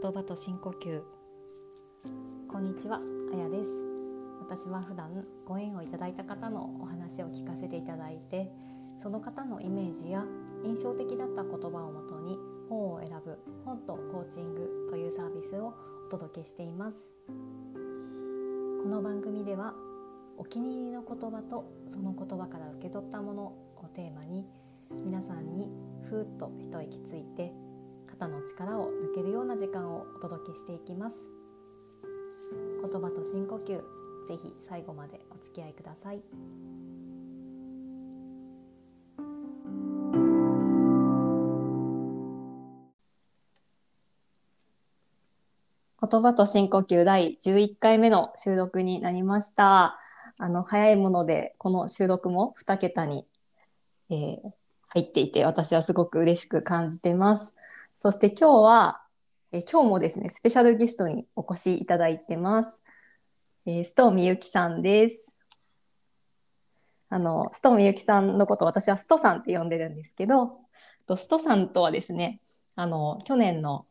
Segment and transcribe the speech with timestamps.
[0.00, 1.02] 言葉と深呼吸。
[2.48, 3.00] こんにちは
[3.32, 3.70] あやです。
[4.40, 8.48] 私は普段ご縁をいただいた方のお話を聞かせていただいて
[9.02, 10.24] その方のイメージや
[10.64, 12.38] 印象的だった言葉をもとに
[12.68, 15.74] 本を選ぶ本とコーチングというサービスを
[16.06, 16.96] お届けしています。
[17.26, 19.74] この番組では
[20.36, 24.44] お気に入りの言葉とその言葉から受け取ったものをテーマに
[25.04, 25.68] 皆さんに
[26.08, 27.52] ふーっと一息ついて
[28.18, 31.16] 肩の力を抜けるような時間をお届けしていきます。
[32.82, 33.82] 言葉と深呼吸ぜ
[34.42, 36.20] ひ最後までお付き合いください。
[46.10, 49.96] 言葉と深呼吸第11回目の収録になりました。
[50.38, 53.26] あの早いものでこの収録も2桁に、
[54.10, 54.40] えー、
[54.88, 57.54] 入っていて私はすごく嬉しく感じてます。
[58.00, 59.02] そして今日は、
[59.50, 62.84] え今日もですね、スペシャルゲストにお越しいただいてます。
[63.66, 65.34] えー、須藤美由紀さんです。
[67.08, 70.60] あの、須藤美由紀さんのこと私はストさんって呼んでるんですけど、
[71.08, 72.40] とストさんとはですね、
[72.76, 73.84] あの、去年の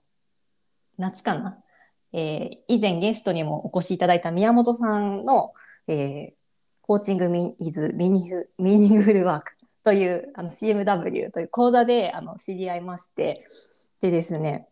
[0.98, 1.62] 夏かな、
[2.14, 5.52] えー、以前ゲストにもお越しいただいた宮本さんの、
[5.90, 6.34] えー、
[6.81, 9.52] コーチングミイズミニフミーニングフルワーク
[9.84, 13.46] というあの CMW という講座であの知り合いまして、
[14.02, 14.67] でですね、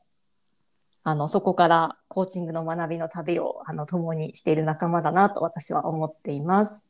[1.04, 6.84] あの、そこからコーチングの学びの旅を、あの、共にしている仲間だなと私は思っています。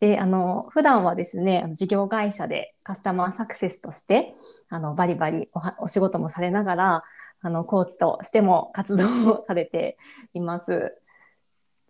[0.00, 4.34] で、あの、普段はですね、事業会社でカスタマーサクセスとして、
[4.68, 7.04] あの、バリバリおお仕事もされながら、
[7.40, 9.98] あの、コーチとしても活動をされて
[10.34, 10.96] います。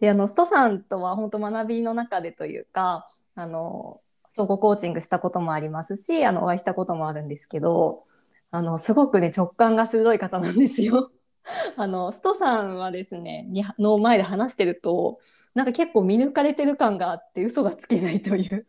[0.00, 8.04] で、あの、ストさんとは本当学びの中でというか、あの、相互コーチングしたこともありますし、あの、お会いしたこともあるんですけど、
[8.50, 11.10] あの、すごくね、直感が鋭い方なんですよ。
[11.76, 15.18] あの、ストさんはですね、にの前で話してると、
[15.54, 18.66] なんか結構見抜かれてる感があって嘘がつけないという。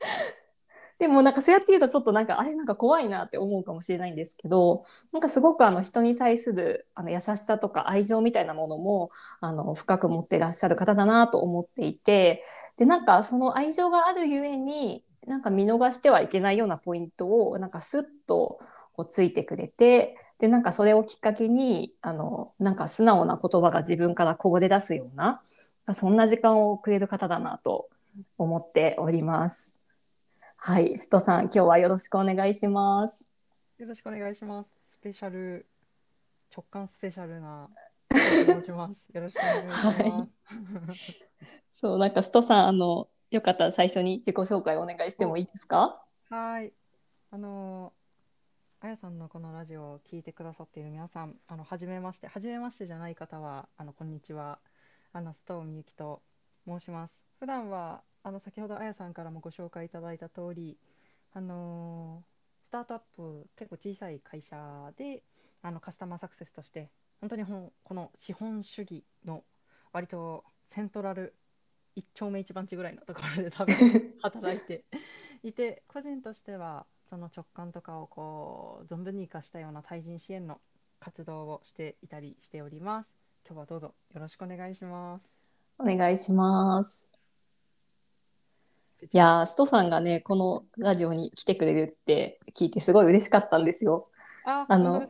[0.98, 12.44] でもなんかそうやって言うとちょっとなんかあれなんか怖いなって思うかもしれないんですけどなんかすごくあの人に対するあの優しさとか愛情みたいなものもあの深く持ってらっしゃる方だなと思っていて
[12.76, 18.58] でなんかその愛情があるゆえになんか見逃してはいけないようなポイントをなんかスッと
[19.00, 25.40] こうついてくれてでなんかそれをきっかけにあのなんか素直な言葉が自分からこぼれ出すような
[25.92, 27.88] そんな時間をくれる方だなと
[28.36, 29.74] 思っております。
[30.56, 33.24] はい、ストさん、今日はよろしくお願いします。
[33.78, 34.68] よろしくお願いします。
[34.84, 35.66] スペシャル
[36.54, 37.68] 直感スペシャルな。
[38.10, 38.92] よろしくお願い
[39.30, 39.32] し
[39.66, 39.86] ます。
[39.86, 40.28] はい、
[41.72, 46.02] そうなんかストさんあのよかったら最初に自己紹介お願いしてもいいですか？
[46.28, 46.72] はい。
[47.30, 47.92] あの
[48.82, 54.58] あやさんのこのラジオを聞いてくださっている皆さん、あの、はじめまして、はじめましてじゃない方は、あの、こんにちは。
[55.12, 56.22] あの、須藤美幸と
[56.66, 57.22] 申します。
[57.40, 60.78] 普段は、あの、先ほどあやさんからもご紹介いただいた通り、
[61.34, 64.56] あのー、スタートアップ、結構小さい会社
[64.96, 65.24] で、
[65.60, 66.88] あの、カスタマーサクセスとして、
[67.20, 69.44] 本当にこの資本主義の
[69.92, 71.34] 割とセントラル
[71.96, 73.74] 一丁目一番地ぐらいのところで多分
[74.22, 74.86] 働いて
[75.42, 80.60] いて個人としてはその直感とかをこう存分に生かしたような対人支援の
[81.00, 83.08] 活動をしていたりしております。
[83.44, 85.22] 今日はどうぞよろしくお願いします。
[85.80, 87.04] お願いします。
[89.02, 94.06] いやストさんがねこのラジオに来てくれるって聞いてすごい嬉しかったんですよ。
[94.46, 95.08] ああの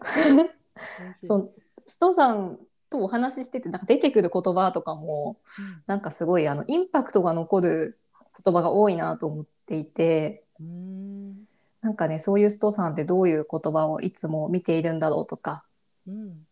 [1.22, 1.52] そう
[1.86, 7.98] ストさんとお話ししててなんか出てくる言葉とかも、うん、なんかすごいあのインパクトが残る
[8.42, 10.40] 言葉が多いなと思っていて。
[10.58, 11.39] うん
[11.82, 15.64] なんかねそういうストさんってどういう言葉をいつも見ているんだろうとか、
[16.06, 16.46] うん、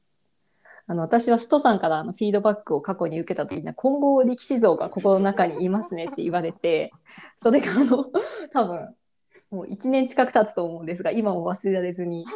[0.87, 6.93] あの私はストさんからあのフィードバックを過去に受けた時に今後力士像が心の中にいますねって言われて
[7.39, 8.11] それがあの
[8.51, 8.95] 多分
[9.51, 12.27] もう1年近く経つと思うんですが今も忘れられずに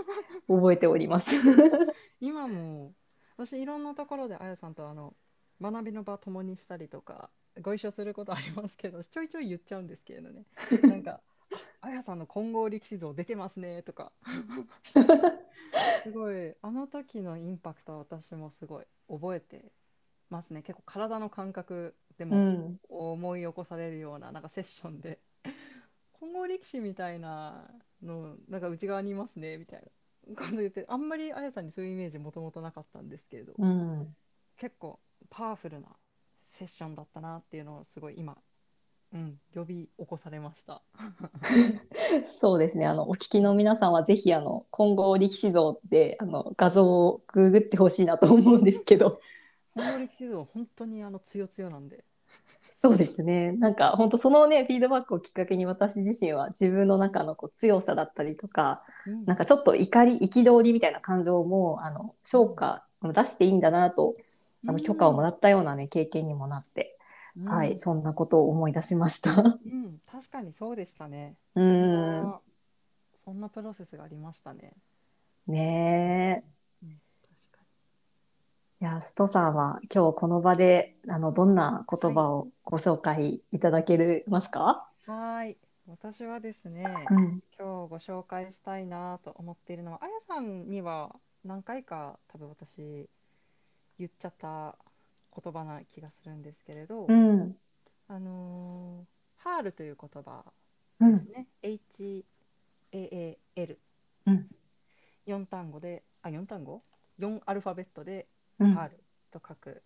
[0.48, 1.34] 覚えております。
[2.20, 2.92] 今も
[3.36, 5.14] 私いろんなところであやさんとあの
[5.60, 7.30] 学びの場共にしたりとか
[7.60, 10.44] ご一緒することありますけどちょいちょい言っちゃうんですけれどね。
[10.82, 11.20] なんか
[11.80, 14.12] あやさんの混合力士像出てますねとか。
[14.82, 16.54] すごい。
[16.62, 19.72] あの時のインパクトは私もすごい覚えて
[20.30, 20.62] ますね。
[20.62, 25.18] 結構体の感覚でも思い起こされるような,、なんかセッションで。
[26.12, 27.68] 混合力士みたいな
[28.02, 30.36] のなんか内側にいますねみたいな。
[30.36, 34.14] 感じで言ってあんまりあやさんにそういうイメージもともとなかったんですけれど、うん、
[34.56, 35.00] 結構
[35.30, 35.88] パワフルな
[36.44, 38.36] セッションだったなっていうのをすごい今
[39.14, 40.82] うん、呼び起こされました。
[42.28, 42.86] そうですね。
[42.86, 49.20] あの、お聞きの皆さんはぜひ、あの、金剛力士像で、あの、画像をググってほしいなと思うんですけど。
[49.74, 52.04] 本能力士像本当にあの強強なんで。
[52.82, 53.52] そうですね。
[53.52, 64.16] なんか、本当そのね、フィードバックをきっかけに私自身は自分の中のこう強さだったりとか、うんなんかちょっと怒り、憤りみたいな感情も、あの、消化、出していいんだなと、
[64.66, 66.91] あの、許可をもらったようなね、経験にもなって、
[67.36, 69.30] うんはい、そんなことを思い出しました。
[69.40, 71.34] うん、確かにそうでしたね。
[71.54, 72.40] うそん
[73.24, 74.72] そんなプロセスがありましたね。
[75.46, 76.44] ね
[76.82, 76.84] え。
[76.84, 76.94] うん、い
[78.80, 84.88] や、ストさんは今日この場で、あの、どんな言葉をご紹介いただけますか？
[85.08, 85.14] に。
[85.14, 85.56] はーい。
[85.88, 87.42] 私はですね、うん。
[87.58, 91.14] 今日ご紹介したいなと思っているのは、あやさんには
[91.44, 93.08] 何回か多分私
[93.98, 94.76] 言っちゃった
[95.34, 97.56] 言葉な気がするんですけれど、うん。
[98.08, 99.06] あのー
[99.38, 100.44] ハールという言葉
[101.00, 101.18] うん。
[101.18, 101.48] ですね。
[101.62, 102.22] H-A-A-L。
[104.26, 104.46] うん。
[105.26, 106.82] 4単語で、あ、4単語
[107.18, 108.28] ?4 アルファベットで
[108.60, 109.02] うんハール
[109.32, 109.82] と書く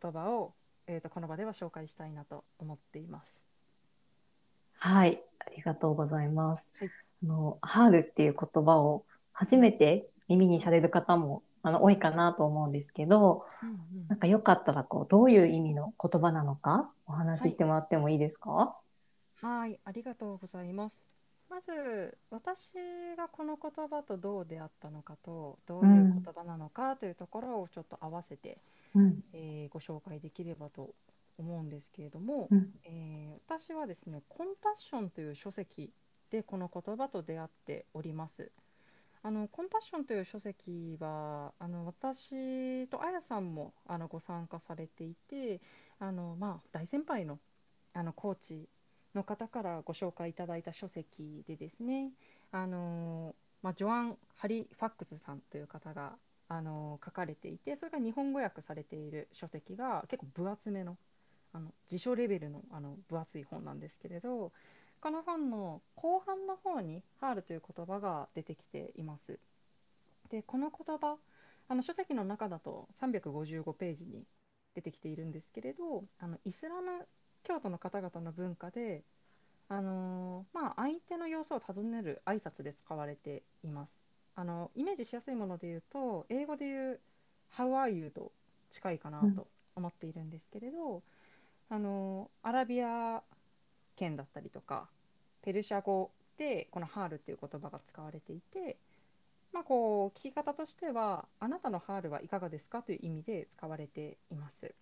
[0.00, 0.54] 言葉を、
[0.86, 3.42] えーとこの場では紹介したいなと思っています。
[4.78, 6.72] はい、ありがとうございます。
[6.78, 6.90] はい
[7.24, 18.76] あの、ハールっていう言葉を初めて耳にされる方もあの多いかなと思うんですけど、うんなんかよかったらこうどういう意味の言葉なのかお話ししてもらってもいいですか？
[19.40, 21.00] はい、ありがとうございます。
[21.48, 22.72] まず、私
[23.16, 28.58] がこの言葉とどう出会ったのかと、どういう言葉なのかというところをちょっと合わせて、
[28.94, 30.94] うん、えーご紹介できればと
[31.38, 35.92] 思うんですけれども、うん、えー私はですね、コンパッションという書籍
[36.30, 38.50] でこの言葉と出会っております。
[39.24, 45.60] あのコンパッションという書籍はあの私とあやさんもあのご参加されていて
[46.00, 47.38] あの、まあ、大先輩の
[47.94, 48.68] あのコーチ
[49.14, 52.10] の方からご紹介いただいた書籍でですね
[52.50, 56.14] あの、まあ、ジョアン・ハリファックスさんという方が
[56.48, 60.96] あの書かれていてそれが日本語訳されている書籍が結構分厚めの
[61.54, 64.52] あの辞書レベルのあの分厚い本なんですけれど
[65.02, 69.40] この本の後半の方に「ハール」という言葉が出てきています。
[70.30, 71.18] でこの言葉
[71.68, 74.24] あの書籍の中だと355ページに
[74.74, 77.08] 出てきているんですけれどあのイスラム
[77.42, 79.02] 教徒の方々の文化で、
[79.68, 83.90] あのーまあ、相手の様子を尋ねる挨拶で使われています。
[84.36, 87.00] あのイメージしやすいもので言うと英語で言う
[87.52, 88.30] 「How are you?」と
[88.70, 91.02] 近いかなと思っているんですけれど、
[91.68, 93.24] あのアラビア
[93.96, 94.88] 圏だったりとか
[95.42, 98.76] ペルシャ語でこのハールっていう言葉が使われていて、
[99.52, 104.74] まあ、こう聞き方としてはあなたのハールはいかがですかという意味で使われています。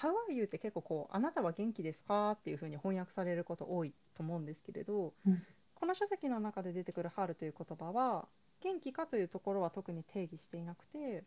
[0.00, 5.42] How are you って結構こうあなたは元気ですかっていうふうに翻訳されること多いと思うんですけれど、うん
[5.80, 8.28] この書籍の中で出てくるハールという言葉は
[8.62, 11.24] 元気かというところは特に定義していなくて、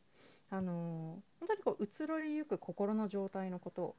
[0.51, 3.95] あの本当にこう移ろいゆく心の状態のことを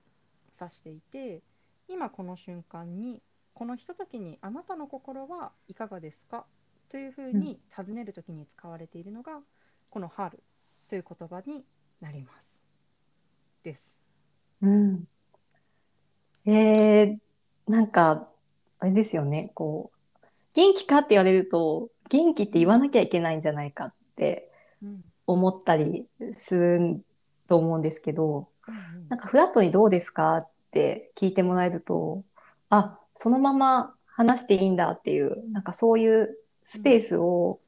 [0.60, 1.42] 指していて
[1.88, 3.22] 今この瞬間に
[3.52, 6.44] このひとときにあなたの心はいかがですか？
[6.90, 9.40] というふうに尋ねるときに使われているのが、
[9.90, 10.42] この「ハール」
[10.88, 11.64] という言葉に
[12.00, 12.44] なります。
[13.62, 13.94] です。
[14.62, 15.04] うん。
[16.46, 17.18] えー、
[17.66, 18.28] なんか
[18.78, 19.50] あれですよね。
[19.54, 24.50] こう元気かって言われると元気って言わなきゃいけないんじゃないかって
[24.82, 27.02] うん思ったりする
[27.48, 30.36] と思うんですけど、うんなんかフラットにどうですか？
[30.36, 32.22] って聞いてもらえると、
[32.68, 37.60] あ、そのまま話していいんだっていう、なんかそういうスペースを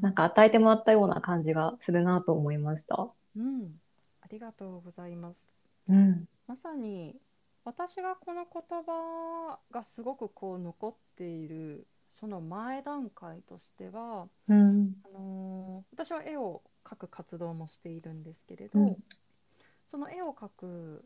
[0.00, 3.08] なんか与えてもらったような感じがするなと思いました。
[3.36, 3.80] うん、
[4.22, 5.36] ありがとうございます。
[5.88, 6.28] うん。
[6.46, 7.16] まさに
[7.64, 11.86] 私がこの言葉がすごくこう残っている
[12.18, 14.94] その前段階としてはうん。
[15.04, 18.96] あのー私は絵を描く活動もしているんですけれど、うん
[19.90, 21.04] その絵を描く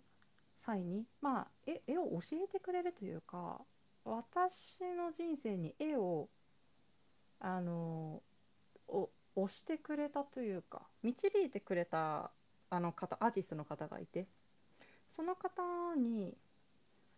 [0.67, 3.61] 際に、まあ、絵を教えてくれるというか
[4.05, 6.29] 私の人生に絵を、
[7.41, 8.23] あの
[8.89, 12.31] お押してくれたというか導いてくれた
[12.71, 14.27] あの方アーティストの方がいて
[15.11, 15.63] その方
[15.97, 16.35] に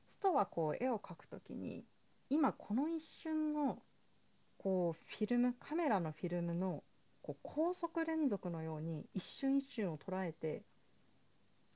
[0.08, 1.84] ストはこう絵を描くときに
[2.30, 3.78] 今この一瞬の
[4.58, 6.82] こうフィルムカメラのフィルムの
[7.22, 10.62] こう高速連続のように一瞬一瞬を捉えて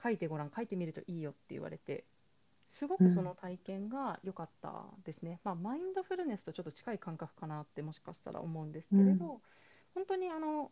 [0.03, 2.05] 書いてごらん書いてみるといいよって言われて
[2.73, 4.73] すごくその体験が良かった
[5.05, 9.41] ですね、まあ、マインドフルネスとちょっと近い感覚かなってもしかしたら思うんですけれど、うん。
[9.95, 10.71] 本当にあの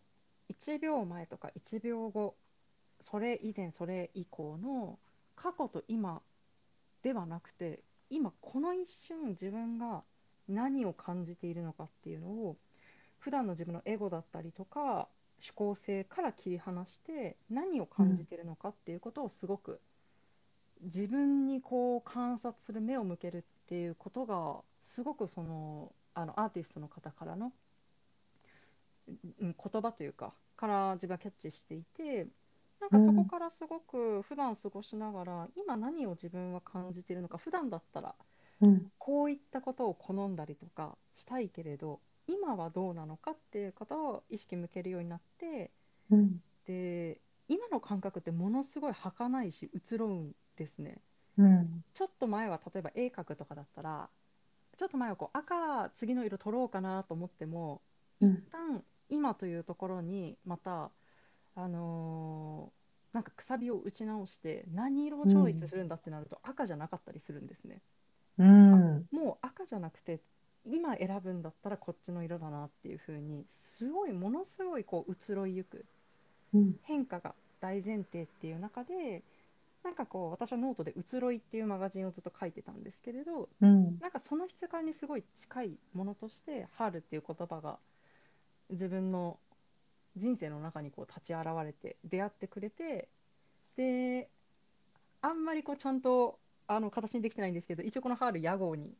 [0.51, 2.37] 1秒前とか1秒後
[3.01, 4.99] それ以前それ以降の
[5.37, 6.23] 過去と今
[7.03, 10.03] ではなくて今この一瞬自分が
[10.49, 12.57] 何を感じているのかっていうのを
[13.19, 15.09] 普段の自分のエゴだったりとか
[15.45, 19.81] 思考性から切り離して何を感じているのかっていうことをすごく
[20.83, 27.53] 自分にこう観察する目を向けるっていうことがすごくそのあのアーティストの方からの
[29.41, 32.27] うん言葉というかから自分はキャッチしていて
[32.81, 38.15] なんかそこからすごく普段過ごしながら今何を自分は感じているのか普段だったら
[38.61, 38.91] うん。
[38.99, 45.71] こういったことを好んだりとかしたいけれど今はどうなのかっていうことを意識向けるようになって
[46.11, 46.41] うん。
[46.67, 51.03] で今の感覚ってものすごい儚いし移ろうんですね。
[51.37, 51.85] うん。
[51.95, 54.11] ちょっと前は例えば絵描くとかだったら
[54.79, 57.83] ちょっと前はこう赤次の色取ろうかなと思っても
[58.21, 58.43] うん。
[58.47, 60.93] 一旦今というところにまた
[61.55, 62.81] あのー
[63.13, 67.83] なんかくさびを打ち直して何色をチョイスするんだってなると赤じゃなかったりするんですね。
[68.39, 69.09] うん。
[69.11, 70.21] もう赤じゃなくて
[70.65, 73.45] 今選ぶんだったらこっちの色だなっていう風に
[73.79, 75.85] すごいものすごいこう移ろいゆく
[76.55, 76.77] うん。
[76.83, 79.23] 変化が大前提っていう中で
[79.83, 83.99] なんかこう私はノートで「移ろい」っていうマガジンをずっと書いてたんですけれどうん。
[84.01, 87.79] なんかその質感にすごい近いものとして「春」っていう言葉が
[88.71, 89.39] 自分の
[90.17, 93.09] 人生の中にこう立ち現れて出会ってくれて
[93.77, 94.29] で
[95.23, 98.95] あんまりこうちゃんとあの形にできてないんですけど一応この春屋号に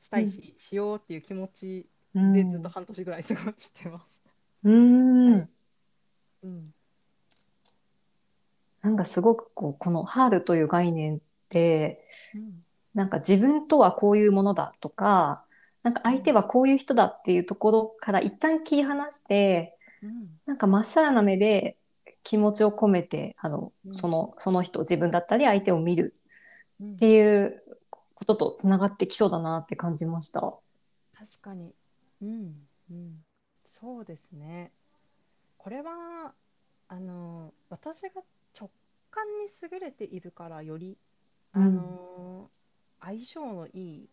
[0.00, 2.32] したいし、しようっていう気持ちうん。
[2.32, 4.20] でずっと半年ぐらい過ごしてます。
[4.64, 5.32] うん。
[5.32, 5.48] はい。
[6.44, 6.74] うん。
[8.82, 12.64] なんかすごくこうこのハールという概念ってうん。
[12.94, 15.44] なんか自分とはこういうものだとか
[15.82, 20.28] なんか相手はこういう人だっていうところから一旦切り離してうん。
[20.46, 21.76] なんかまっさらな目で
[22.22, 23.94] 気持ちを込めてあのうん。
[23.94, 26.14] そのその人自分だったり相手を見る
[26.80, 27.62] うんっていう
[28.18, 30.40] こととつながってきそうだなって感じました。
[30.40, 31.72] 確かに、
[32.20, 32.52] うん
[32.90, 33.24] うん、
[33.64, 34.72] そうですね。
[35.56, 36.32] これは
[36.88, 38.22] あの私が
[38.58, 38.70] 直
[39.12, 40.98] 感に優れているからより、
[41.52, 42.50] あの
[43.00, 44.08] 相性のいい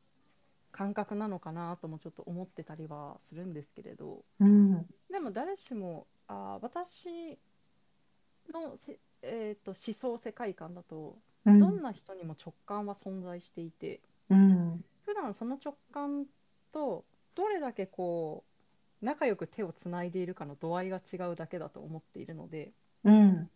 [0.71, 4.23] 感覚なのかなともちょっと思ってたりはするんですけれど。
[4.39, 4.85] うん。
[5.09, 7.39] でも誰しもあ私
[8.53, 11.11] のせ、えー、と思想世界観だとうん
[11.45, 14.01] どんな人にも直感は存在していて。
[14.29, 14.83] うん。
[15.05, 16.25] 普段その直感
[16.71, 18.43] とどれだけこ
[19.01, 22.71] う仲良く手をつないでいるかの度合いが違うだけだと思っているので、
[23.03, 23.49] うん。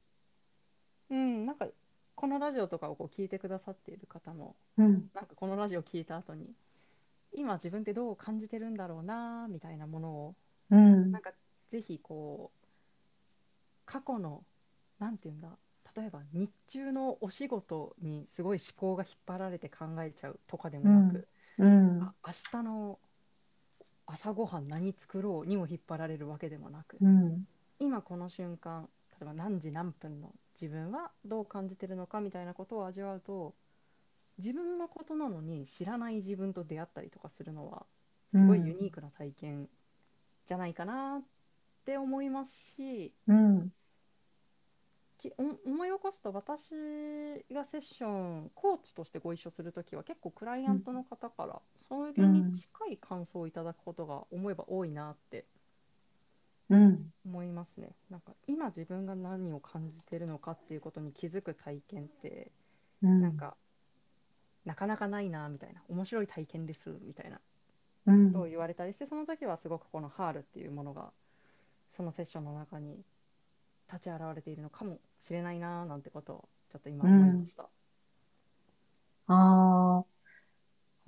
[1.09, 1.67] うん、なんか
[2.13, 5.09] このラジオとかをこう聞いてくださっている方もうん。
[5.15, 6.53] なんかこのラジオ聞いた後に
[7.33, 10.35] 今自分ってどう感じてるんだろうなみたいなものを
[10.69, 11.11] うん。
[11.11, 11.31] なんか
[11.71, 12.67] ぜひこう
[13.85, 14.43] 過去の
[14.99, 15.49] なんていうんだ
[15.95, 21.27] 例えば日中のお仕事にすごい思考が引っ張られて考えちゃうとかでもなく、
[21.57, 22.01] うん。
[22.01, 22.99] あ明日の
[24.05, 27.45] 朝ごはん何作ろうにも引っ張られるわけでもなく、うん。
[27.79, 33.53] 今この瞬間例えば何時何分の自分はどう感じてるのかみたいなことを味わうと
[34.37, 37.85] 自分のことなのに知らない自分と出会ったりとかするのは
[38.33, 39.67] すごいユニークな体験
[40.47, 41.21] じゃないかなっ
[41.85, 43.71] て思いますし、うん
[45.19, 46.71] きお思い起こすと私
[47.53, 55.45] がセッションコーチとしてご一緒するときは結構クライアントの方からそれに近い感想をいただくことが思えば多いなって
[56.69, 57.95] うん思いますね。
[58.09, 62.51] なんか今自分が何を感じてるのかっていうことに気づく体験って
[63.01, 63.21] うん。
[63.21, 63.57] なんか
[64.65, 67.39] なかなかないなみたいな面白い体験ですみたいな
[68.05, 68.33] うん。
[68.33, 71.11] ことを言われたりしてその時はすごくこのハールっていうものが
[71.91, 73.03] そのセッションの中に
[73.91, 77.63] 立ち現れているのかもしれないななんてことをちょっと今思いました。
[79.27, 80.03] あ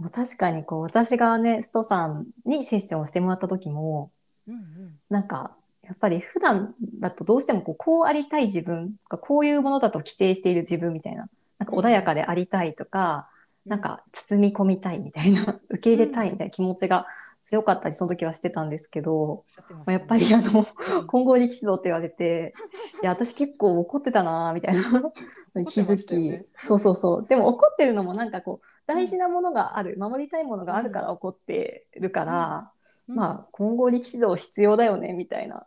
[0.04, 4.12] あ、確かにこう私がね、ストさんにセッションをしてもらった時も、
[4.48, 5.00] うんうん。
[5.10, 11.28] なんかやっぱり普段だとどうしてもこうこうありたい自分とかこういうものだと規定している自分みたいな、
[11.60, 13.28] なんか穏やかでありたいとか、
[13.66, 17.08] なんか包み込みたいみたいな、 受け入れたいみたいな気持ちが
[17.41, 20.65] 強かったりその時はしてたんですけど、まあやっぱりあの、
[21.00, 21.07] うん。
[21.07, 22.53] 混合力士道って言われて、
[23.01, 24.81] いや、私結構怒ってたなみたいな。
[25.65, 26.45] 気づき、ね。
[26.60, 27.25] そうそうそう。
[27.27, 32.71] でも怒ってるのもなんかこう、大事なものがある、守りたいものがあるから怒ってるから、
[33.07, 33.15] うん。
[33.15, 35.65] まあ、混合力士道必要だよね、みたいな。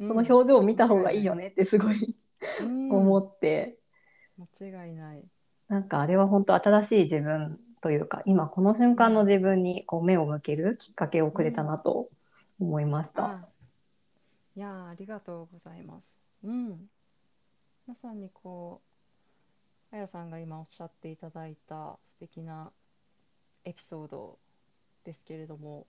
[0.00, 0.08] うん。
[0.08, 2.14] その表情を見た方がいいよねってすごい
[2.62, 2.90] うん。
[2.92, 3.78] 思って、
[4.60, 5.24] 間違いない。
[5.68, 12.08] なんかあれは本当新しい自分というか、今この瞬間の自分にこう目を向けるきっかけをくれたなと
[12.58, 13.26] 思いました。
[13.26, 13.48] あ
[14.56, 16.04] いやーありがとうございます。
[16.44, 16.88] うん。
[17.86, 18.80] まさにこ
[19.92, 22.72] う、あやさんが今おっしゃっていただいた素敵な
[23.66, 24.38] エピソード
[25.04, 25.86] ですけれども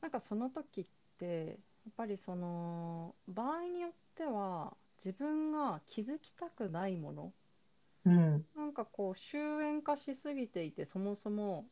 [0.00, 0.86] なんかその時っ
[1.18, 1.56] てやっ
[1.94, 4.72] ぱりその場合によっては
[5.04, 7.32] 自分が気づきたくないもの
[8.08, 8.44] うん。
[8.56, 11.66] なんかこう終焉化しすぎていてそもそも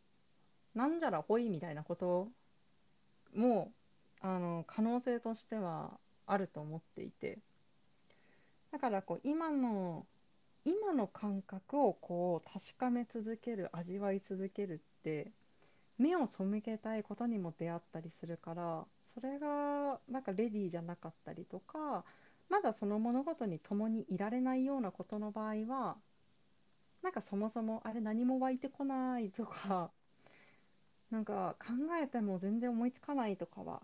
[0.74, 2.28] なんじゃらほいみたいなこと
[3.34, 3.72] も
[4.20, 7.38] あの可能性としてはあると思っていて
[8.72, 10.06] だからこう今の
[10.64, 15.30] 今の感覚をこう確かめ続ける味わい続けるって
[15.98, 22.04] 目を背けたいことにも出会ったりするからそれがなんかレディーじゃなかったりとか
[22.48, 25.96] まだその物事に共にいられないようなことの場合は
[27.02, 29.90] なんかそもそもあれ何も湧いてこないとか
[31.10, 31.72] なんか考
[32.02, 33.82] えても全然思いつかないとかは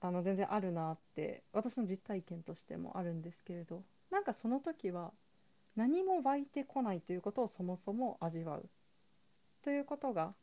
[0.00, 5.12] あの全然あるなって私の実体験としてもあるんですけれどなんかその時は
[5.76, 8.68] 何も湧いてこないということをそもそも味わう。
[9.62, 10.34] ということが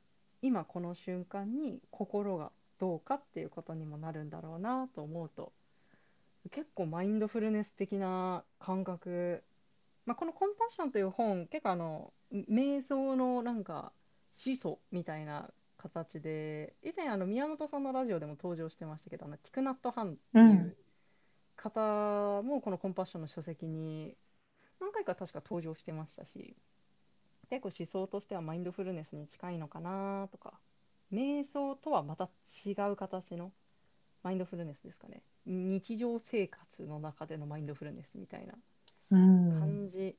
[0.42, 5.52] 今この瞬間に心がどうかっていうことにもなるんだろうなと思うと
[6.52, 9.44] 結構マインドフルネス的な感覚
[10.08, 13.92] まあ、この「コンパッション」という本結構あの瞑想のなんか
[14.36, 20.78] 始祖みたいな形で以前あの宮本さんのラジオでも登場してましたけどあのティクナット・ハンっていう
[21.58, 24.16] 方もこの「コンパッション」の書籍に
[24.80, 26.56] 何回か確か登場してましたし
[27.50, 30.54] 結構思想としてはマインドフルネスに近いのかなとか
[31.12, 32.30] 瞑想とはまた
[32.66, 33.52] 違う形の
[34.24, 38.54] マインドフルネスですかね日常生活の中でのマインドフルネスみたいな。
[39.10, 40.16] 感じ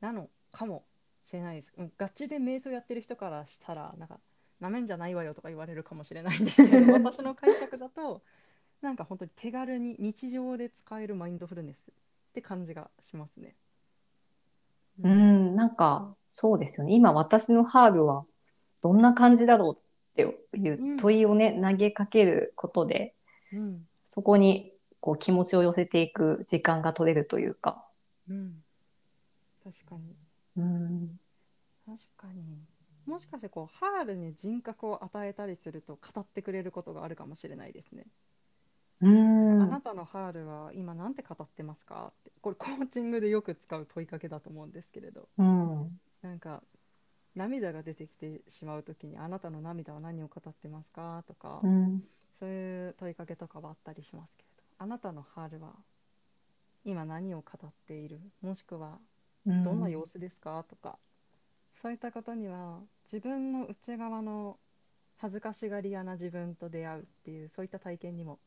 [0.00, 0.84] なのかも
[1.24, 1.72] しれないです。
[1.78, 4.18] うんガチで瞑想やってる人からしたら、なんか、
[4.60, 8.22] なめんじゃないわよとか言われるかもしれないんですけど、私の解釈だと、
[8.82, 11.80] なんか本当に手軽に日常で使えるマインドフルネスっ
[12.32, 13.56] て感じがしますね。
[15.02, 15.08] う。
[15.08, 16.94] ん、なんか、そうですよね。
[16.94, 18.24] 今私のハールは
[18.82, 19.80] どんな感じだろうっ
[20.14, 23.14] ていう問いをね、投げかけることで、
[23.52, 23.86] うん。
[24.10, 27.84] そこにこう気持ちを寄せていく時間が取れるというか。
[28.30, 28.62] うん。
[29.62, 30.16] 確かに。
[30.56, 31.20] うん。
[31.86, 32.64] 確かに。
[33.06, 38.06] もしかしてこう、ハールに人格を与えたりすると語ってくれることがあるかもしれないですね。
[39.00, 39.62] うん。
[39.62, 42.12] あなたのハールは今なんて語ってますか？
[42.20, 42.32] って。
[42.40, 45.28] これコーチングでよく使う問いかけだと思うんですけれど。
[45.38, 46.00] うん。
[46.22, 46.62] なんか
[47.34, 51.24] 涙が出てきてしまうときにあなたの涙は何を語ってますか？
[51.26, 52.02] とか、うん。
[52.38, 55.74] そういう問いかけとかはあったりしますけれどあなたのハールは
[56.84, 58.20] 今何を語っている？
[58.42, 58.98] もしくは
[59.46, 60.64] どんな様子ですか？
[60.68, 60.98] とか
[61.82, 62.80] そういったことには
[63.12, 64.58] 自分の内側の
[65.18, 68.38] 恥ずかしがり屋な自分と出会うっていうそういった体験にも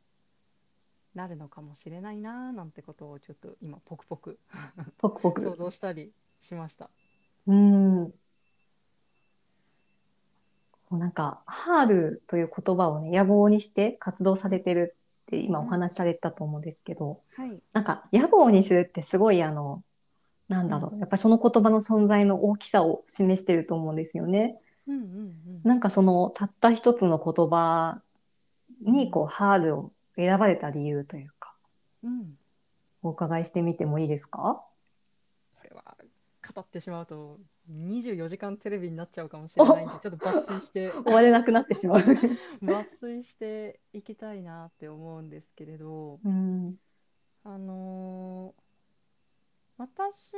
[1.13, 4.39] なるのかもしれないなーなんてことをちょっと今ポクポク
[4.97, 5.43] ポクポク。
[5.43, 6.89] 想像したりしました。
[7.45, 8.13] うん。
[10.91, 14.95] なんか、ハールという言葉をね、野望にして活動されてる
[15.37, 19.83] って今お話しされてたと思うんですけど、はい、なんか野望にするってすごいあの、
[20.47, 24.59] なんだろう、やっぱりその言葉の存在の大きさを示してると思うんですよね。
[24.87, 28.01] うんうんうんなんかそのたった一つの言葉
[28.81, 31.53] にこう、ハールを選ばれた理由というか、
[32.03, 32.37] うん、
[33.01, 34.61] お伺いしてみてもいいですか？
[36.53, 37.39] 語ってしまうと
[37.71, 41.99] 24時間テレビになっちゃうかもしれないんでちょっと抜粋して終われなくなってしまう。
[42.61, 46.77] 抜粋していきたいなって思うんですけれどうん。
[47.43, 48.63] あのー
[49.77, 50.35] 私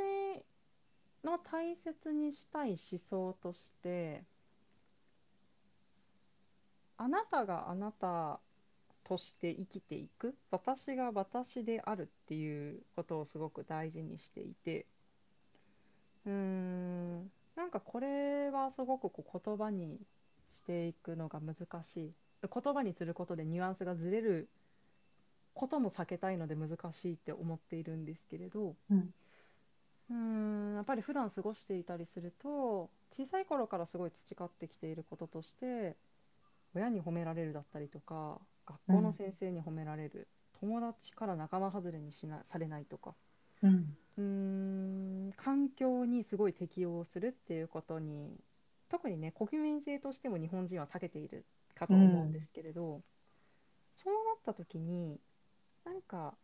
[1.23, 4.23] の大切にしたい思想として
[6.97, 8.39] あなたがあなた
[9.03, 14.87] として生きていく私が私であるっていうことをすごく大事にしていて
[16.25, 17.31] うーん。
[17.55, 19.99] なんかこれはすごくこう言葉に
[20.51, 22.13] していくのが難しい。
[22.41, 24.49] 言葉にすることでニュアンスがずれる
[25.53, 28.75] ことも避けたいので難しいって思っているんですけれど。
[28.89, 29.13] うん。
[30.09, 30.15] うー
[30.73, 30.75] ん。
[30.75, 35.95] やっぱり普段過ごしていたりすると小さい頃からすごい培ってきていることとして
[36.75, 40.27] 親に褒められるだったりとか学校の先生に褒められる、
[40.59, 43.15] 友達から仲間外れにしなされないとか。
[43.61, 43.97] うん。
[44.17, 48.39] うーん環境にすごい適応するっていうことに
[48.89, 53.01] 特にね国民性としても日本人は長けているかと思うんですけれど、
[53.93, 55.19] そうなった時に
[55.83, 56.37] なんか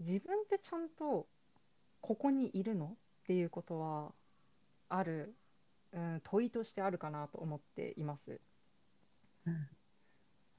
[0.00, 1.26] 自分ってちゃんと
[2.00, 4.12] ここにいるのっていうことは
[4.88, 5.34] ある、
[5.92, 8.40] うん、問いとしてあるかなと思っています。
[9.46, 9.68] うん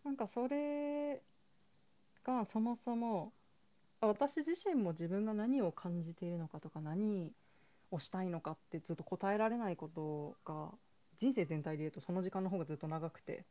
[0.03, 1.21] なんかそれ
[2.23, 3.38] がそもそもあ
[4.01, 7.33] 私自身も自分が何を感じているのかとか何
[7.91, 10.71] をしたいのかってずっと答えられないことが
[11.17, 13.45] 人生全体で言うとその時間の方がずっと長くて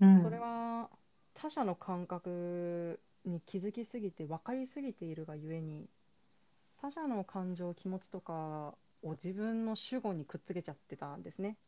[0.00, 0.20] うん。
[0.20, 0.90] それは
[1.34, 5.90] 他者の感覚に気づきすぎて分かりすぎているがゆえに
[6.78, 11.58] 他者の感情気持ちとかを自分の主語にくっつけちゃってたんですね。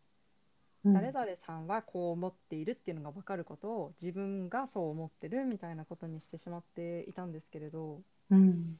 [0.85, 8.79] うん誰々さんはこう思っているっていうのが分かることを自分がそう思ってるみたいなことにしてしまっていたんですけれどうん。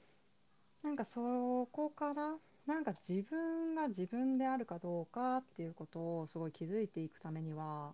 [0.83, 2.35] なんかそこから
[2.67, 7.93] なんか自分が自分であるかどうかっていうことをすごい気づいていくためには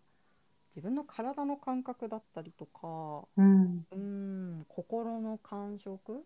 [0.70, 3.86] 自分の体の感覚だったりとかうん。
[3.96, 6.24] ん心の感触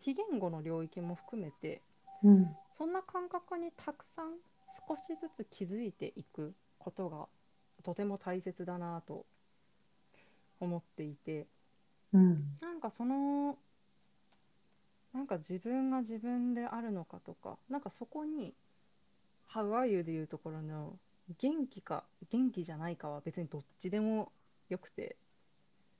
[0.00, 1.82] 非言語の領域も含めて
[2.22, 2.56] うん。
[2.76, 4.36] そんな感覚にたくさん
[4.88, 7.28] 少しずつ気づいていくことが
[7.84, 9.26] とても大切だなと
[10.60, 11.46] 思っていて
[12.12, 12.60] うん。
[12.60, 13.58] なんかその
[15.12, 18.54] なんか自分が自分であるのかとかなんかそこに
[19.50, 20.98] 「How are you?」でいうところの
[21.38, 24.32] 元気か元気じゃないかは別にどっちでも
[24.68, 25.16] よくて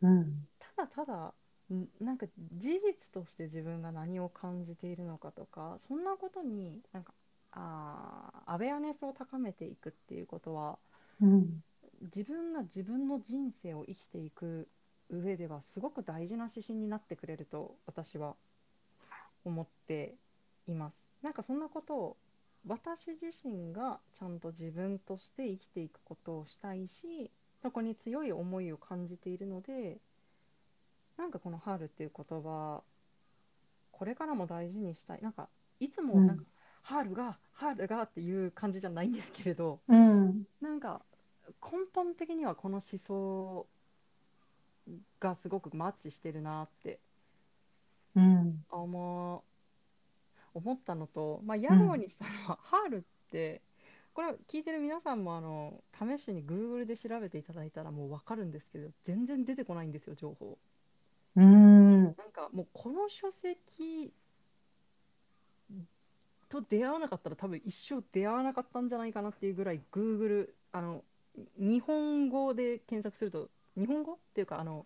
[0.03, 0.47] うん。
[0.61, 1.35] ただただ
[1.75, 7.13] んなんか事実として自分が何を感じているのかとかそんなことになんか
[7.53, 10.79] あーアベアネスを高めていくっていうことは
[11.21, 11.63] うん。
[12.01, 14.69] 自分が自分の人生を生きていく
[15.09, 18.35] 上ではすごく大事な指針になってくれると私は
[19.45, 20.15] 思って
[20.67, 21.05] います。
[21.23, 22.17] なんかそんなことを
[22.67, 27.31] 私自身がちゃんと自分として生きていくことをしたいし
[27.63, 29.99] そこに強い思いを感じているので
[31.17, 32.83] なんかこの「ハール」っていう言葉
[33.93, 35.49] これからも大事にしたいなんか
[35.81, 36.45] いつもなんか、
[36.83, 40.47] うんハールがハールがっていう感じじゃないんですけれどうん。
[40.61, 41.03] なんか
[41.63, 43.67] 根本的にはこの思想
[45.21, 46.99] がすごくマッチしてるなって
[48.17, 48.65] うん。
[48.71, 49.45] 思
[50.53, 53.63] 思ったのと、まあ、屋号にしたのは、ハールって
[54.13, 60.59] これ聞いてる皆さんもあの試しに Google で調べていただいたらもう分かるんですけど全然出てこないんですよ情報
[61.37, 62.03] うん。
[62.05, 64.13] なんかもうこの書籍
[66.51, 71.03] と出会わなかったら多分一生出会わなかったんじゃないかなっていうぐらい Google あの
[71.59, 74.85] 日本語で検索すると日本語っていうかあの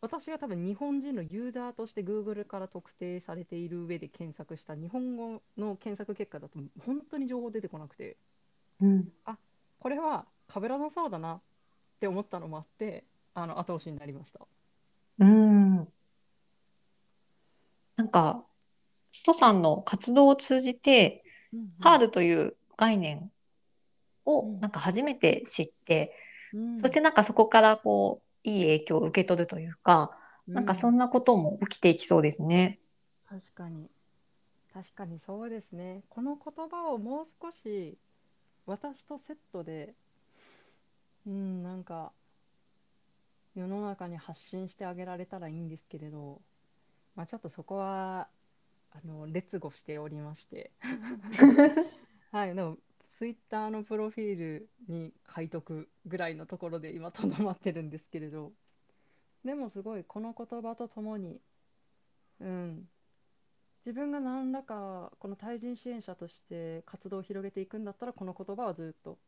[0.00, 8.16] 私が多分日本人のユーザーとして Google から特定されている上で検索した日本語の検索結果だと本当に情報出てこなくて
[8.80, 9.08] うん。
[9.78, 11.40] これは被らなそうだなっ
[12.00, 14.40] て思ったのもあってあの後押しになりました。
[15.18, 15.88] うん。
[17.96, 18.44] なんか、
[19.14, 21.24] ストさんの活動を通じて、
[21.80, 23.30] ハールという概念
[24.42, 24.56] うん。
[24.56, 26.12] をなんか初めて知って、
[26.52, 26.80] うん。
[26.80, 32.80] そしてなんかそこからこう、いい影響を受け取るというか、なんかそんなことも起きていきそうですね。
[33.28, 33.88] 確かに。
[34.72, 36.02] 確かにそうですね。
[36.08, 37.96] この言葉をもう少し
[38.66, 39.94] 私とセットで
[41.26, 42.12] うんなんか
[43.54, 46.40] 世の中に発信してあげられたらいいんですけれど、
[47.16, 48.28] まあ、ちょっとそこは
[48.94, 50.72] あの劣後しておりまして。
[52.30, 52.78] はいでも
[53.10, 58.52] ツイッターのプロフィールに書いとくぐらいのところで今とどまってるんですけれど。
[59.44, 61.40] でもすごいこの言葉とともに
[62.40, 62.88] うん。
[63.84, 69.18] 自分が何らかこの対人支援者として活動を広げていくんだったらこの言葉はずっと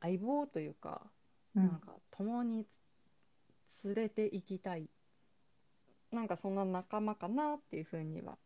[0.00, 1.10] 相棒というか、
[1.54, 1.66] うん。
[1.66, 2.66] なんか共に
[3.68, 4.88] つ連れていきたい。
[6.12, 8.38] なんかそんな仲間かなっていうふうには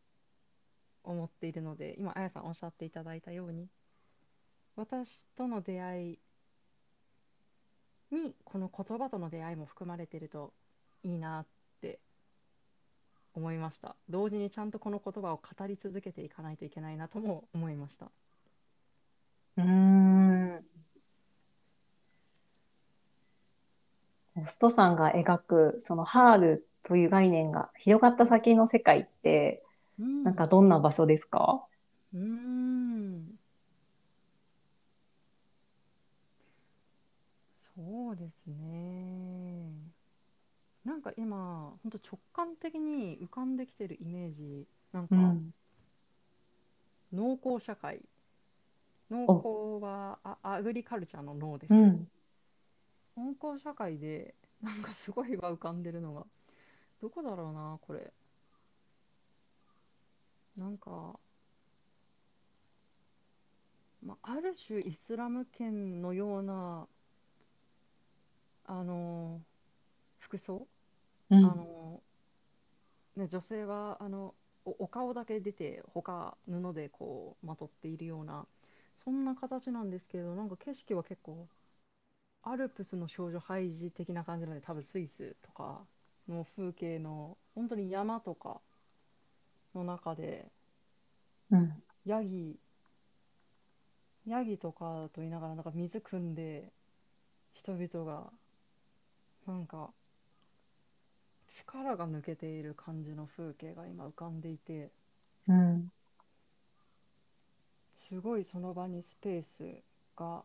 [1.05, 3.69] 思っているので今あやさんおっしゃっていただいたように
[4.77, 6.19] 私との出会い
[8.11, 10.53] にこの言葉との出会いも含まれていると
[11.03, 11.47] いいなっ
[11.81, 12.01] て
[13.35, 18.11] 思いました同時にちゃんとこの言葉を語り続けていかないといけないなとも思いました
[19.57, 20.65] うーん。
[24.49, 29.63] ストさんが描くそのハールという概念が広がった先の世界って、
[30.01, 30.25] うん。
[30.25, 31.67] なんかどんな場所ですか？
[32.15, 33.39] うーん。
[37.77, 39.71] そうですね。
[40.85, 45.55] なんか今本当直感的に浮かんできてるイメージなんかうん。
[47.13, 48.03] 農耕社会。
[49.11, 51.79] 農耕はあアグリカルチャーの農ですね、
[53.17, 53.27] うん。
[53.27, 56.25] 農耕社会でなんかすごい今浮かんでるのが
[57.01, 58.13] どこだろうなこれ
[60.61, 61.19] なんか、
[64.05, 66.87] まあ、ある種イスラム圏のような
[68.67, 69.41] あの
[70.21, 70.67] 服装、
[71.31, 71.45] うん。
[71.45, 72.01] あの
[73.17, 78.47] ね、女性はあのおお顔だけ出て他布でこうまとっているような
[79.05, 81.49] そんな形なんですけれど、なんか景色は結構、
[82.43, 85.81] アルプスの少女ハイジ的な感じなので、多分スイスとか
[86.29, 88.61] の風景の、本当に山とか
[89.75, 90.51] の中で、
[91.51, 91.83] うん。
[92.05, 92.59] ヤギ、
[94.27, 96.73] ヤギとかと言いながら、なんか水汲んで、
[97.55, 98.33] 人々が、
[99.47, 99.93] なんか、
[101.49, 104.91] 力が抜けている感じの風景が今浮かんでいて、
[105.47, 105.93] うん。
[108.09, 109.85] すごいその場にスペース
[110.17, 110.43] が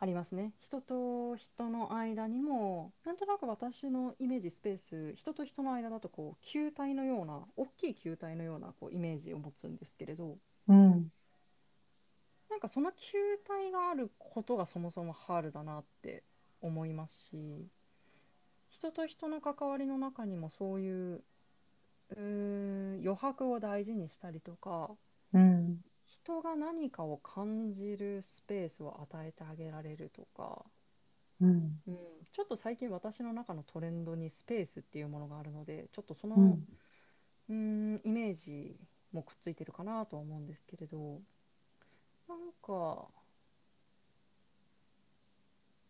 [0.00, 0.54] ありますね。
[0.60, 11.12] 人と人の間にも、なんとなく私のイメージスペース、人と人の間だとこう球体のような、大きい球体のようなこうイメージを持つんですけれど、うん。
[12.48, 16.24] なんかその球体があることがそもそもハールだなって
[16.60, 17.68] 思いますし、
[18.70, 21.24] 人と人の関わりの中にもそういう、
[22.10, 25.07] う余白を大事にしたりとか、うん。
[26.22, 30.64] 人が何かを感じるスペースを与えてあげられるとか、
[31.40, 31.82] うん。
[31.86, 31.96] うん、
[32.32, 36.64] ちょっと最近私の中のトレンドにスペースっていうものがあるので、ちょっとその、うん。
[37.48, 38.76] うーん、イメージ
[39.12, 41.20] もくっついてるかなとは思うんですけれど、
[42.28, 43.08] なんか、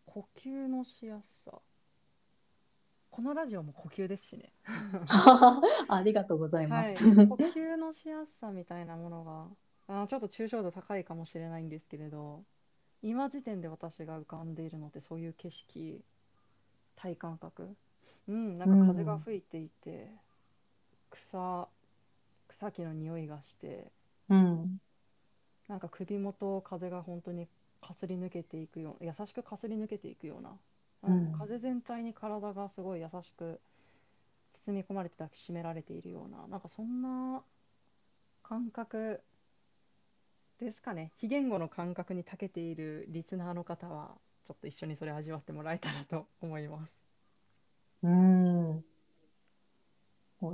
[0.05, 1.61] 呼吸のしやすさ。
[3.11, 4.51] このラジオも呼吸ですしね。
[5.89, 7.03] ありがとうございまはい、す。
[7.27, 9.47] 呼吸のしやすさみたいなものが、
[9.89, 12.45] あー、ちょっと抽象度高いかもしれないんですけれど、
[13.01, 16.03] 今時点で私が浮かんでいるのってそういう景色、
[16.95, 17.75] 体感覚。
[18.27, 20.11] うん、なんか風が吹いていて、
[21.11, 21.69] 草、
[22.49, 23.91] 草木の匂いがして、
[24.29, 24.79] うん。
[25.67, 27.47] なんか首元を風が本当に
[27.81, 30.57] かすり抜けていくよう、優しくかすり抜けていくような、
[31.03, 33.59] ううんん、風全体に体がすごい優しく
[34.53, 37.43] 包み込まれて抱きしめられているような、なんかそんな
[38.43, 39.21] 感覚
[40.59, 41.11] ですかね。
[41.17, 44.11] 非言語の感覚に長けているリスナーの方は、
[44.45, 46.91] ちょっと一緒にそれ味わってもらえたらと 思います。
[48.03, 48.83] うん。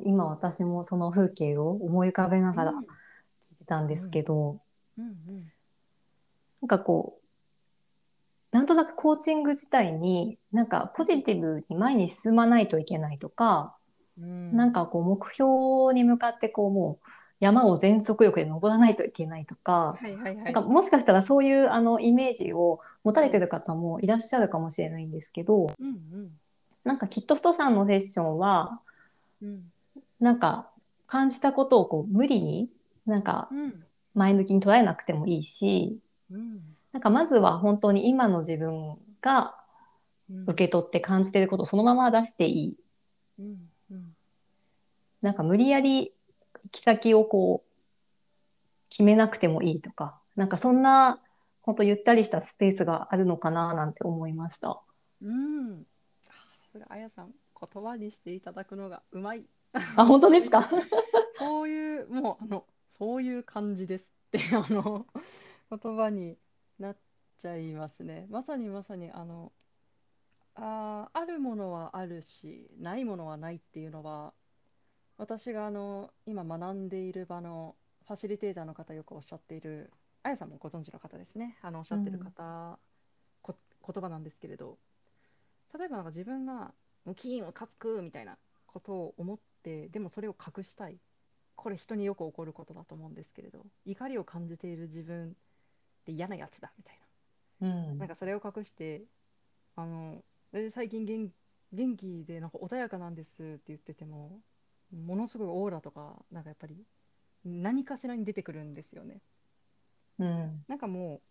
[0.04, 4.60] 今私もその風景を思い浮かべながら聞いてたんですけど、
[4.98, 5.52] うんうん
[6.62, 13.76] なんかこう、なんとなくコーチング自体になんかポジティブに前に進まないといけないとか、
[14.18, 17.08] うんなんかこう目標に向かってこうもう
[17.40, 20.44] 山を全速力で登らないといけないとか、はいはいはい。
[20.46, 26.32] なんかもしかしたらそういうあのイメージを持たれてる方もいらっしゃるかもしれないんですけど、うんうん。
[26.84, 28.80] なんかきっとストさんのセッションは、
[29.42, 29.72] うん。
[30.20, 30.70] なんか
[31.08, 32.70] 感じたことをこう無理に
[33.06, 33.84] なんかうん。
[34.14, 36.00] 前向きに捉えなくてもいいし、
[36.32, 36.62] うん。
[36.94, 39.56] なんかまずは本当に今の自分が
[40.30, 40.44] うん。
[40.44, 42.78] 受け取って感じてることをそのまま出していい。
[43.40, 44.16] うんうん。
[45.22, 46.14] なんか無理やり行
[46.80, 47.76] き先をこう
[48.90, 51.22] 決めなくてもいいとか、なんかそんな
[51.62, 54.82] 本当ゆったりしたスペースがあるのかななんて思いました。
[55.22, 55.86] うん。
[56.90, 59.46] あやさん、言葉にしていただくのがうまい。
[59.74, 60.62] あ、本当ですか？
[61.40, 62.66] そういう、もう、あの、
[62.98, 65.06] そういう感じですって、 あの、
[65.70, 66.38] 言葉に
[66.80, 66.98] なっ
[67.42, 68.28] ちゃいますね。
[68.30, 69.52] まさにまさに、あの、
[70.56, 74.34] あー、あるものはあるし、ないものはないっていうのは、
[75.18, 77.76] 私があの、今学んでいる場の
[78.06, 79.92] ファシリテーターの方よくおっしゃっている、
[80.24, 81.58] あやさんもご存知の方ですね。
[81.62, 82.80] あの、おっしゃってる方、
[83.42, 83.56] こ
[83.88, 84.80] 言葉なんですけれど、
[85.78, 86.74] 例えばなんか自分が
[87.06, 91.00] ムキーンをかつくみたいなことを思ってでもそれを隠したい。
[91.56, 95.36] これ人によく起こることだと思うんですけれど怒りを感じている自分っ
[96.06, 97.00] て嫌なやつだみたい
[97.62, 97.98] うん。
[98.00, 99.06] ななんかそれを隠して
[99.76, 101.32] あので最近元
[101.74, 104.42] 元気でなんか穏やかなんですって言ってても
[104.96, 106.78] ものすごいオーラとかなんかやっぱり
[107.44, 109.22] 何かしらに出てくるんですよね。
[110.20, 110.64] うん。
[110.68, 111.22] なんかもう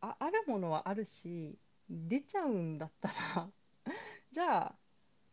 [0.00, 3.50] ああるものはあるし出ちゃうんだったら
[4.32, 4.74] じゃあ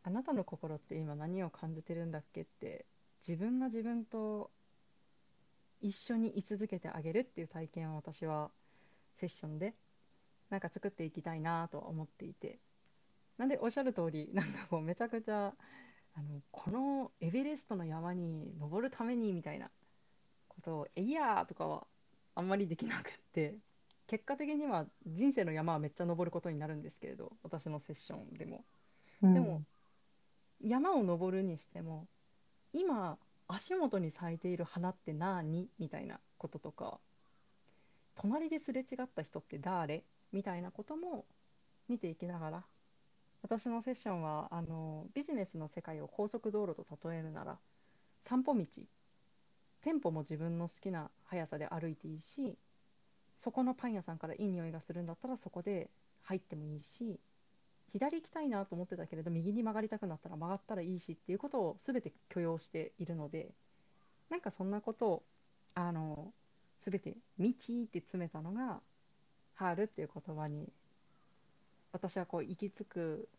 [0.04, 2.86] あなたの心って今何を感じてるんだっけって
[3.28, 4.52] 自分が自分と
[5.82, 8.52] 一緒に居続けてあげるっていう体験を私は
[9.16, 9.76] セッションで
[10.50, 12.60] なんか作っていきたいなとは思っていて。
[13.38, 15.54] なんでおっしゃる通りなんかこうめちゃくちゃ
[16.18, 19.70] あのこのエベレストの山に登るためにみたいな
[20.48, 21.86] ことを「えいやー!」とかは
[22.34, 23.56] あんまりできなくって
[24.08, 28.66] 結果的には人生の山はめっちゃ登ることになるんですけれど私のセッションでも
[29.22, 29.64] うんでも
[30.60, 32.08] 山を登るにしても
[32.74, 37.00] 今足元に咲いている花って何みたいなこととか
[38.16, 41.26] 隣ですれ違った人って誰みたいなことも
[41.88, 42.64] 見ていきながら
[43.42, 47.58] 私のセッションはあのビジネスの世界を高速道路と例えるなら
[48.26, 48.66] 散歩道。
[49.82, 52.58] テンポも自分の好きな速さで歩いていいし
[53.38, 55.90] そこのパン屋さんからいい匂いがするんだったらそこで
[56.24, 57.20] 入ってもいいし
[57.94, 63.52] 左行きたいなと思ってたけれど右に曲がりたくなったら曲がったらいいしっていうことを全て許容しているので
[64.30, 65.24] なんかそんなことを
[65.74, 66.34] あの
[66.82, 67.54] 全て「道」っ
[67.88, 68.82] て詰めたのが
[69.56, 70.70] 「ハール」っていう言葉に
[71.92, 73.30] 私はこう行き着く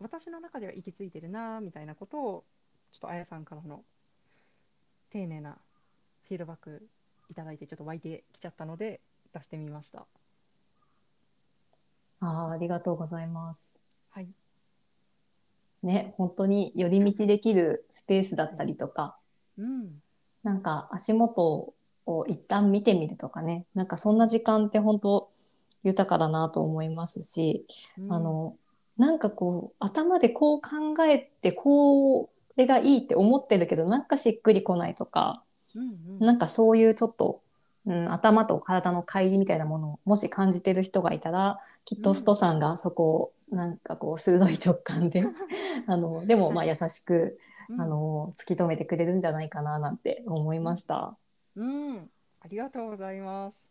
[0.00, 2.44] 私の中では行き着いてるなみたいなことを
[2.92, 3.82] ちょっとあやさんからの
[5.10, 5.56] 丁寧な
[6.28, 6.82] フィードバック
[7.30, 9.00] いただいてちょっと湧いてきちゃったので
[9.32, 10.06] 出してみました。
[12.20, 13.70] あーありがとうございます。
[14.10, 14.28] はい。
[15.82, 19.16] ね、本当に寄り道できるスペースだったりとか、
[19.58, 20.02] うん。
[20.42, 21.74] なんか足元
[22.06, 25.30] を一旦見てみるとかね、なんかそんな時間って本当
[25.86, 27.64] 豊かだなと思いますし、
[27.98, 28.12] うん。
[28.12, 28.56] あ、の、
[28.98, 30.70] なんかこう、頭でこう考
[31.06, 35.42] えて、これがいいって思ってるけど、なんかしっくりこないとか、
[35.74, 37.40] うんうん、なんかそういうちょっと、
[37.86, 45.24] うん、頭と体の乖離みたいなものをもし感じてる人がいたら、きっとストさんがそこをなんかこう鋭い直感で、
[45.86, 51.16] あの、でもまあ優しく、うん、あの、突き止めてくれるんじゃないかななんて思いました。
[51.54, 53.65] うん、ありがとうございます。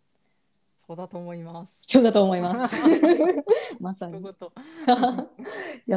[0.87, 1.87] そうだと思います。
[1.87, 2.85] そうだと思います。
[3.81, 4.19] まさに。
[4.21, 4.35] いや、
[4.95, 5.27] は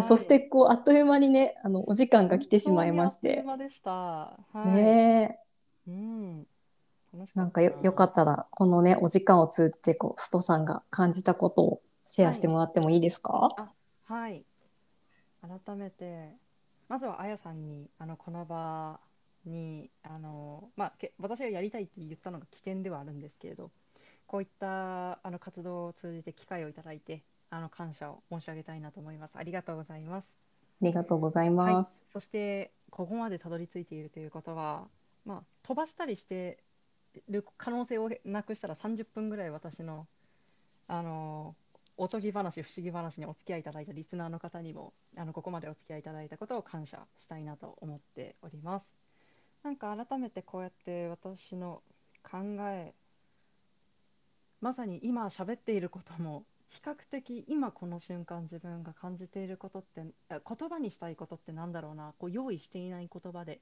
[0.00, 3.46] いそしてこう、あっという間にね、あの、お時間が来てしまいましてあっという。
[3.46, 3.90] 間でした。
[3.90, 4.66] はい。
[4.66, 5.40] ね
[5.86, 5.90] え。
[5.90, 6.46] うん。
[7.34, 13.74] なんかよよかったら、このね、お時間を通じて、こう、ストさんが感じたことをシェアしてもらってもいいですか、
[14.04, 14.44] はい。
[15.42, 16.34] 改めて、
[16.88, 19.00] まずはあやさんに、あの、この場
[19.44, 23.70] に、あの、まあ、け私がやりたいって言ったのが起点ではあるんですけれど、
[24.28, 29.32] こういったあの活動を通じて機会をいただいて、あの、感謝を申し上げたいなと思います。
[29.36, 30.26] ありがとうございます。
[30.80, 32.06] ありがとうございます。
[32.10, 34.86] そして、ここまでたどり着いているということは、
[35.24, 36.58] まあ、飛ばしたりして
[37.28, 40.06] る可能性をなくしたら30分ぐらい私の、
[40.88, 41.54] あの
[41.96, 48.86] おとぎ話、不思議話にお付き合いいただいたリスナーの方にも、あのここまでお付き合いいただいたことを感謝したいなと思っております。
[49.64, 51.82] なんか改めてこうやって私の
[52.22, 52.38] 考
[52.70, 52.94] え、
[54.60, 63.60] まさに今喋っていることも、比較的今この瞬間自分が感じていることって、あ言葉にしたいことってなんだろうな、こう用意していない言葉で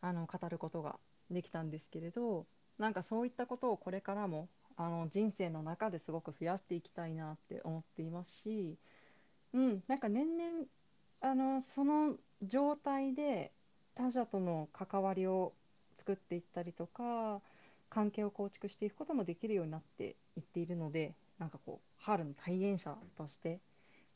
[0.00, 0.98] あの語ることが
[1.30, 2.46] できたんですけれど、
[2.78, 8.78] なんかそういったことをこれからもあの人生の中ですごく増やしていきたいなって思っていますし、
[9.52, 10.66] うん、なんか年々
[11.20, 13.52] あのその状態で
[13.94, 15.52] 他者との関わりを
[15.98, 17.42] 作っていったりとか
[17.90, 23.60] 関係を構築していくこともできるようになっていっているのでなんかこうハールの体現者として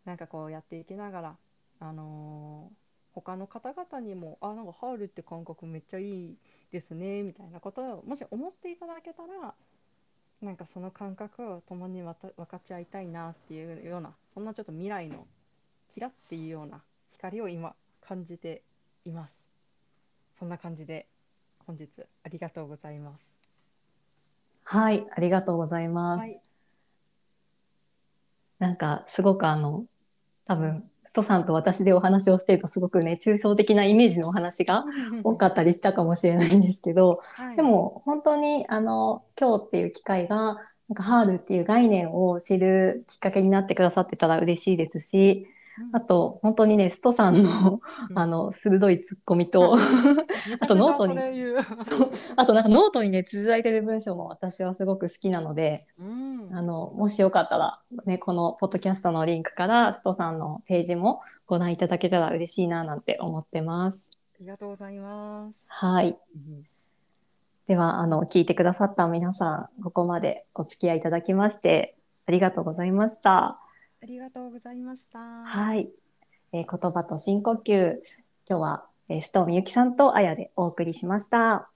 [0.04, 1.36] なんかこうやっていきながら、
[1.80, 2.84] あのー
[3.14, 6.36] 他の方々にもあなんかハールって感覚めっちゃいい
[6.72, 9.54] ですねみたいなことをもし思っていただけたら
[10.42, 15.26] なんかその感覚を共に分かち合いたいなっていうようなそんなちょっと未来の
[15.94, 16.82] キラっていうような
[17.12, 18.62] 光を今感じて
[19.06, 19.32] います。
[20.38, 21.06] そんな感じで
[21.66, 21.88] 本日
[22.24, 23.33] ありがとうございます。
[24.64, 26.20] はい、ありがとうございます。
[26.20, 26.40] はい。
[28.58, 29.84] なんか、すごくあの、
[30.46, 34.84] 多分、ストさんと私でお話をしているとすごくね、抽象的なイメージのお話が
[35.22, 37.56] 多かったりしたかもしれないんですけど、はい。
[37.56, 40.36] でも本当にあの今日っていう機会が
[40.88, 45.46] なんかハールっていう概念を知るきっかけになってくださってたら嬉しいですし、
[45.92, 49.76] あと本当にねストさんのうんあの鋭いツッコミと、
[50.60, 51.18] あとノートに
[52.36, 64.10] あとなんかノートにね綴られてる文章も私はすごく好きなので、うんあのもしよかったらねこのポッドキャストのリンクからストさんのページもご覧いただけたら嬉しいななんて思ってます。
[64.34, 65.54] ありがとうございます。
[65.66, 66.18] はい。
[67.66, 73.58] では、あの、聞いてくださった皆さん、ここまでお付き合いいただきまして、ありがとうございました。
[74.04, 75.18] ありがとうございました。
[75.18, 75.88] はい。
[76.52, 77.96] えー言葉と深呼吸。
[78.46, 81.70] 今日は、えー、ストーミゆきさんとあやでお送りしました。